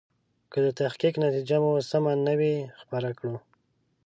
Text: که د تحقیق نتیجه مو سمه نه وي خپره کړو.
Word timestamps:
که 0.51 0.57
د 0.65 0.67
تحقیق 0.79 1.13
نتیجه 1.25 1.57
مو 1.63 1.71
سمه 1.89 2.13
نه 2.25 2.33
وي 2.39 2.55
خپره 2.81 3.09
کړو. 3.17 3.35